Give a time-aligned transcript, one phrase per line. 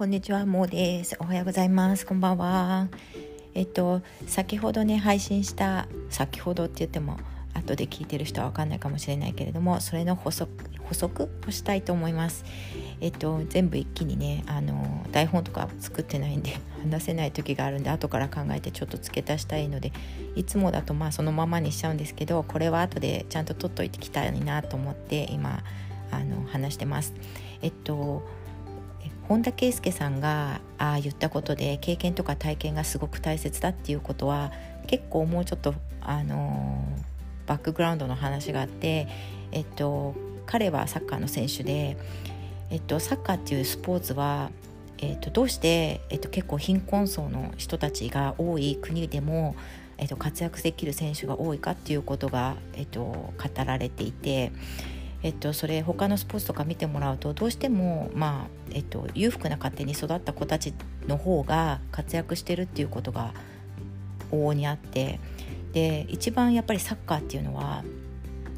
[0.00, 1.14] こんにちは、もうです。
[1.20, 2.06] おはようございます。
[2.06, 2.88] こんばんは。
[3.52, 7.18] えっと、先ほどね、配信した、先ほどって言っても、
[7.52, 10.50] 後で聞いてる人は分かんないかもしれないけれども、それの補足
[10.84, 12.46] 補足をしたいと思います。
[13.02, 19.92] えっと、全部一気にね、あの台本とか作ってないんで、話せない時があるんで、後から考えてちょっと付け足したいので、
[20.34, 25.62] いつもだとまあそのままにしちゃうんですけど、これは後でちゃんと取っといてきたいなと思って、今、
[26.10, 27.12] あの話してます。
[27.60, 28.22] えっと
[29.30, 34.50] 本田圭佑さんがあ言ったことで経験とか体験がすごく大切だっていうことは
[34.88, 36.84] 結構もうちょっとあの
[37.46, 39.06] バックグラウンドの話があって、
[39.52, 40.16] えっと、
[40.46, 41.96] 彼はサッカーの選手で、
[42.70, 44.50] えっと、サッカーっていうスポーツは、
[44.98, 49.54] えっと、どうして、えっと、結構貧困層の人たちが多い国でも、
[49.98, 53.32] えっと、活躍できる選手が多いかっていうことが、えっと、語
[53.64, 54.50] られていて。
[55.22, 60.72] えっと、それ他のスポーツとか見てもらうとどうしても、まあえっと、裕福な家庭に育った子たち
[61.06, 63.34] の方が活躍してるっていうことが
[64.32, 65.20] 往々にあって
[65.72, 67.84] で一番やっぱりサッカーっていうのは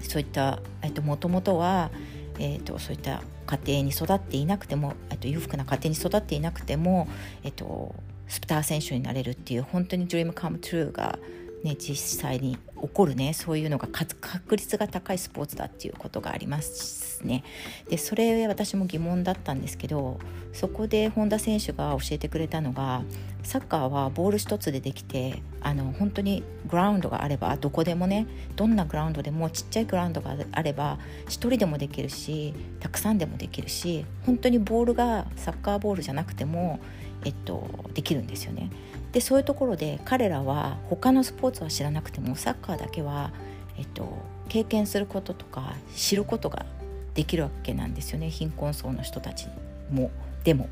[0.00, 0.60] そういった
[1.02, 1.90] もともとは、
[2.38, 7.08] えっと、そういった家庭に育っていなくても、えっと、裕福な家庭に育っていなくても、
[7.42, 7.94] えっと、
[8.28, 11.18] スター選手になれるっていう本当に Dream Come True が
[11.64, 17.42] ね、実際に起こるねそういうのが確率が高いスポーツだっていうことがありますね。
[17.88, 20.18] でそれ私も疑問だったんですけど
[20.52, 23.02] そこで本田選手が教えてくれたのが
[23.42, 36.78] サッカーはボール一つでできてあの本当にグラウンドがあればどこでもねどんなグラウンドでもちっちゃいグラウンドがあれば1人でもできるしたくさんでもできるし本当にボールがサッカーボールじゃなくても、
[37.24, 38.70] えっと、できるんですよね。
[39.12, 43.32] でそういうところで彼らは他のスポーツは知らなくてもサッカーだけは、
[43.78, 46.66] えっと、経験することとか知ることが
[47.14, 49.46] できるわけなんですよね貧困層の人たち
[49.90, 50.10] も
[50.42, 50.68] でも。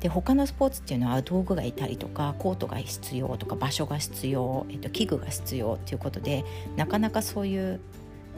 [0.00, 6.44] で他のスポーツっていうのは道具がいたりとかコートが必要とか場所が必要、えっと、器具が必要っていうことで
[6.76, 7.80] なかなかそういう、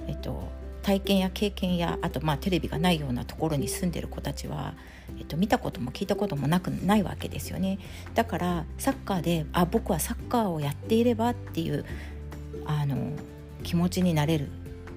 [0.07, 0.45] えっと、
[0.85, 4.75] 体験や経験やあとまあテレビがないようなところに住んでる子たちは、
[5.19, 7.79] えっと、見たことも聞いたこともなくないわけですよね。
[8.15, 11.87] だからサッカーであ僕はサッカーをやっていればっていう
[12.67, 13.13] あの
[13.63, 14.49] 気持ちになれる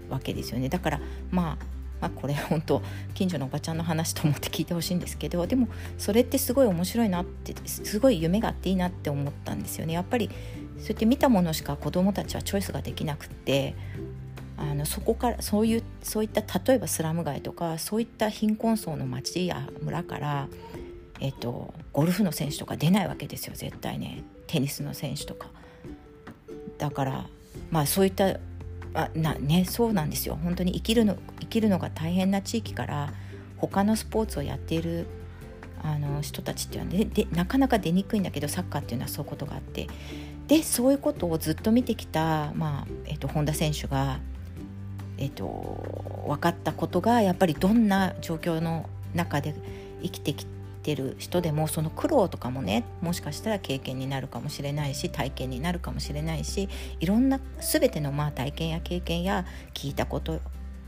[0.10, 0.68] わけですよね。
[0.68, 1.66] だからまあ
[2.02, 2.84] まあ、これ本当
[3.16, 5.68] 近所のおばちゃんの話と思って聞いてほしいんですけどでも
[5.98, 9.94] それってすごい面白いなってすごい夢があっていいなって思ったんですよね。
[9.94, 10.30] やっぱり
[10.78, 13.74] そうやって見たものしか子どもたちはチョイスができなくって
[14.58, 20.48] あのそこからそういうそういった例えばスラム街とかそういった貧困層の町や村から、
[21.20, 24.24] えっと、ゴルフの選手とか出ないわけですよ絶対ね。
[24.48, 25.50] テニスの選手とか。
[26.78, 27.28] だから
[27.70, 28.40] まあそういった
[28.94, 30.38] あなねそうなんですよ。
[30.44, 33.14] 本当に生きるの生きるのが大変な地域から
[33.58, 35.06] 他のスポーツをやっている
[35.84, 39.88] あの人たちっていうのは、でなかなか出にくいんだけどサッカーっていうのはそういうことがあって。
[40.48, 44.20] でそういうことをずっと見てきた、まあえっと、本田選手が
[45.18, 45.46] えーと、
[46.28, 49.56] 分かったことがやっぱりどんな状況の中で
[50.02, 50.46] 生きてき
[50.84, 56.70] てる人でもその苦労とかもねもしかしたら経験になるかもしれないし体験になるかもしれないし
[57.00, 60.40] いろんな全てのまあ体験や経験や聞いたこと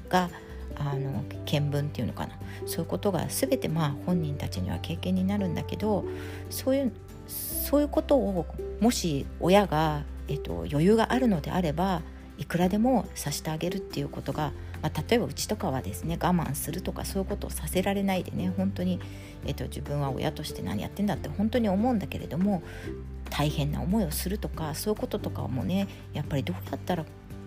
[0.07, 0.29] が
[0.78, 2.38] あの見聞っていうのかな。
[2.66, 6.06] そういうことが全てまあ本人たちには経験になるんだけど
[6.50, 6.94] そういう
[7.28, 8.45] そういうことを
[8.79, 12.01] もし親が、えっと、余裕があるのであれば
[12.39, 19.00] いくらでもさしてあげるっていうことが、まあ、例えばうちとかはですね我慢するとかそういうことをさせられないでね本当に、
[19.45, 22.63] えーと、自分は親として何やってんだって本当に思うんだけれども
[23.29, 27.05] 大変な思いをするとかそういうこととかもねやっぱりどうやったら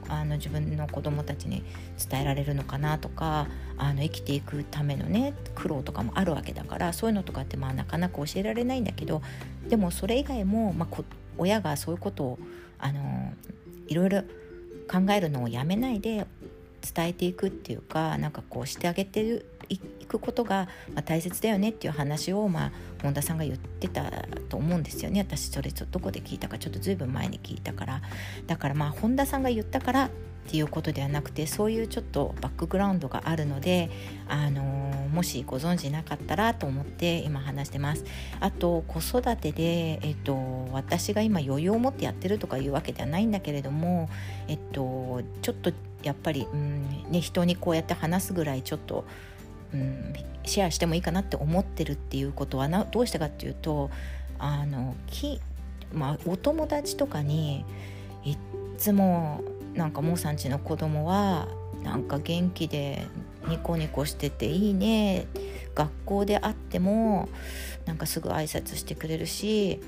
[0.08, 1.64] あの自分の子供たちに
[2.10, 3.46] 伝えられるのかなとか
[3.78, 9.22] あの生きていくためのね苦労とかもあるわけだからそういうのとかってまあなかなか教えられないんだけど
[9.68, 11.02] でもそれ以外も、まあ、
[11.38, 12.38] 親がそういうことを
[12.78, 13.32] あの
[13.86, 14.22] いろいろ
[14.90, 16.26] 考えるのをやめないで
[16.94, 20.68] 伝えていくっていうかなんかこうしてあげてるいくことが、
[21.06, 24.10] 大切だよねっていう話を、まあ、本田さんが言ってた
[24.50, 25.20] と思うんですよね。
[25.20, 28.02] 私それちょっとどこで聞いたかちょっとずいぶん前に聞いたから。
[28.46, 30.10] だからまあ本田さんが言ったから
[30.46, 33.90] っていうことではなくてそういうちょっとバックグラウンドがあるので、
[34.28, 38.04] あのー、もしご存知なかったらと思って今話してます。
[38.40, 44.10] あと子育てで、えっと、私が今余裕を持ってやってるとかいうわけではないんだけれども、
[44.48, 45.72] えっと、ちょっと
[46.02, 49.04] やっぱり、うんね、人にこうやって話すぐらいちょっと、
[49.72, 50.12] うん、
[50.44, 53.90] シェアしてもいいかなって思ってるっていうことはなどうしてかっていうと
[54.38, 55.40] あのき、
[55.92, 57.64] まあ、お友達とかに
[58.24, 58.38] いっ
[58.76, 59.42] つも
[59.74, 61.48] なんかモーさんちの子供は
[61.82, 63.06] なんか元気で
[63.48, 65.26] ニコニコしてていいね
[65.74, 67.28] 学校であっても
[67.86, 69.80] なんかすぐ挨拶してくれるし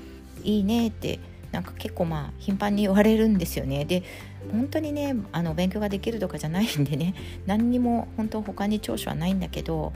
[0.43, 1.19] いいねって
[1.51, 3.85] なんか結構まあ頻繁に言われるんですよね。
[3.85, 4.03] で
[4.51, 7.15] 本当にねあの勉強ができるとかじゃないんでね
[7.45, 9.93] 何にも本当他に長所はないんだけど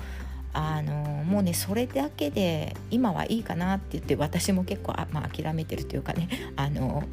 [0.53, 0.93] あの
[1.25, 7.03] もうねそれだけで今はいいかなって言って私も結構あ、まあ、諦めてるというかねあの、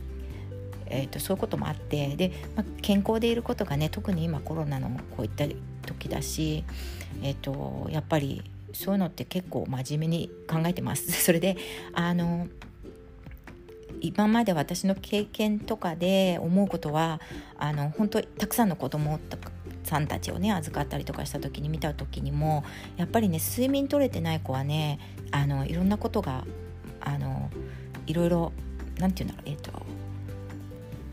[0.88, 5.44] えーと、そういうこともあってで、まあ、健康でいることがね特に今コロナのこういった
[5.86, 6.64] 時だし、
[7.22, 8.42] えーとやっぱり
[8.76, 11.10] そういうのって結構真面目に考えてます。
[11.24, 11.56] それで
[11.94, 12.46] あの
[14.02, 17.20] 今まで私の経験とかで思うことは
[17.58, 19.18] あの本当たくさんの子供
[19.84, 22.62] さんたちをね預かったりとかした時に見た時にも
[22.98, 24.98] やっぱりね睡眠取れてない子はね
[25.30, 26.44] あのいろんなことが
[27.00, 27.50] あの
[28.06, 28.52] いろいろ
[28.98, 29.85] なんて言うんだろうえっ、ー、と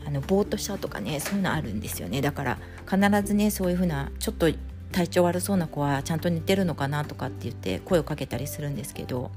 [0.06, 2.20] あのぼーっとしちゃうとかねそういうのあるんですよね。
[2.20, 2.58] だから
[2.88, 4.50] 必ずねそういうふうなちょっと
[4.92, 9.32] 体調悪そうな子はちゃんと寝てるのかなとかって言って声をかけたりするんですけど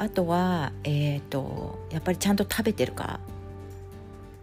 [0.00, 3.20] あとは、えーと、やっぱりちゃんと食べてるか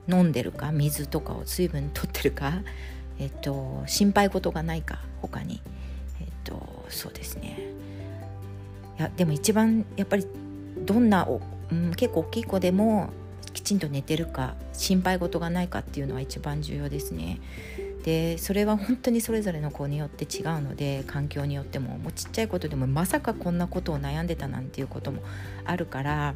[0.08, 2.62] 飲んでるか水とかを水分とってるか、
[3.18, 5.60] えーと、心配事がないか他に、
[6.22, 7.58] えーと、そうですね。
[9.00, 10.28] いやでも一番やっぱり
[10.86, 11.42] どんなお、
[11.72, 13.10] うん、結構大きい子でも
[13.68, 17.42] ちんと寝てるか心配事がないかっていうのは一番重要ですね。
[18.06, 25.22] でそれは本当にそれぞれの子によって違うので環境によってももうちっちゃいことでもまさかこんなことを悩んでたなんていうことも
[25.66, 26.34] あるから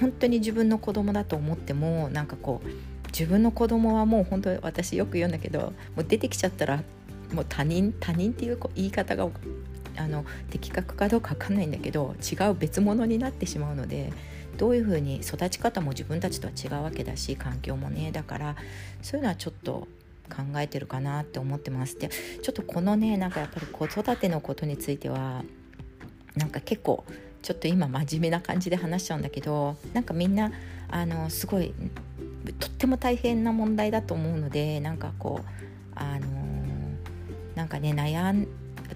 [0.00, 2.68] 本当に自分の子供だと思ってもなんかこう
[3.08, 6.82] 自分の子供はもう本当私よく言うんだけどもう出てきちゃったら
[7.34, 9.28] もう他人他人っていう言い方が
[9.98, 14.10] あの的確かどうか分かんないんだけど違う別物になってしまうので
[14.60, 18.56] どういうふうに育ち方も自分たちとは違うわけだし環境もねだから
[19.00, 19.88] そういうのはちょっと
[20.28, 21.98] 考えてるかなって思ってます。
[21.98, 22.10] で
[22.42, 25.44] ちょっとこのねなんかやっぱり子育てのことについては
[26.36, 27.04] なんか結構
[27.40, 30.52] ちょっと今真面目な感じで話しちゃうんだけどなんかみんな
[30.90, 31.72] あのすごい
[32.58, 35.46] とっても大変な問題だと思うのでなんかこう
[35.94, 36.26] あの
[37.54, 38.46] なんかね悩ん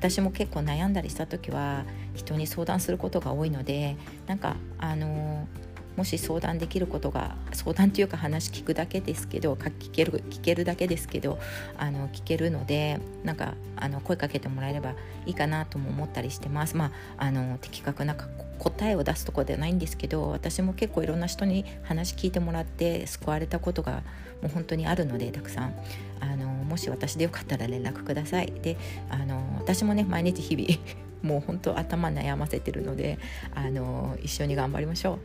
[0.04, 3.96] 私も結構悩んだりした時は人に相談することが多いので
[4.26, 5.48] なんかあの
[5.96, 11.38] もし相談できることが相談というか話聞くだけですけど聞ける聞けるだけですけど
[11.78, 14.90] あの聞けるのでなんかあの声かけてもらえれば
[15.24, 16.76] いいかなとも思ったりしてます。
[16.76, 16.86] ま
[17.16, 18.14] あ、あの的確な
[18.58, 24.02] 答えを出すとこではないんですけど私も結構いろんな人に話聞いてもらって救われたことが
[24.42, 25.74] もう本当にあるのでたくさん
[26.20, 28.76] あのもし私でよかったら連絡くださいで
[29.10, 30.80] あの私もね毎日日々
[31.22, 33.18] もう本当頭悩ませてるので
[33.54, 35.18] あの一緒に頑張りましょう。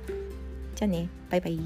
[0.75, 1.59] じゃあねバイバイ